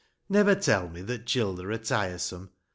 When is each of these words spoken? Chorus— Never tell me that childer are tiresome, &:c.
Chorus— 0.27 0.29
Never 0.33 0.55
tell 0.59 0.89
me 0.89 1.01
that 1.03 1.27
childer 1.27 1.71
are 1.71 1.77
tiresome, 1.77 2.45
&:c. 2.47 2.53